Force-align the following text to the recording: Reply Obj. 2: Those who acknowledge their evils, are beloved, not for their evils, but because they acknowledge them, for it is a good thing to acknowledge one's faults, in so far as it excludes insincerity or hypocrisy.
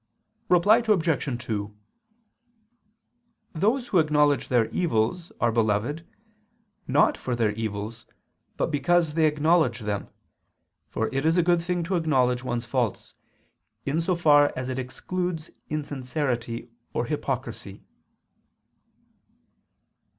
Reply 0.49 0.77
Obj. 0.79 1.43
2: 1.45 1.77
Those 3.53 3.87
who 3.89 3.99
acknowledge 3.99 4.47
their 4.47 4.65
evils, 4.69 5.31
are 5.39 5.51
beloved, 5.51 6.07
not 6.87 7.19
for 7.19 7.35
their 7.35 7.51
evils, 7.51 8.07
but 8.57 8.71
because 8.71 9.13
they 9.13 9.27
acknowledge 9.27 9.81
them, 9.81 10.09
for 10.89 11.07
it 11.13 11.23
is 11.23 11.37
a 11.37 11.43
good 11.43 11.61
thing 11.61 11.83
to 11.83 11.97
acknowledge 11.97 12.43
one's 12.43 12.65
faults, 12.65 13.13
in 13.85 14.01
so 14.01 14.15
far 14.15 14.51
as 14.55 14.69
it 14.69 14.79
excludes 14.79 15.51
insincerity 15.69 16.71
or 16.93 17.05
hypocrisy. 17.05 17.83